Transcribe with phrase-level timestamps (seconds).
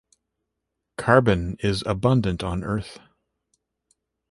[0.97, 2.97] Carbon is abundant on Earth.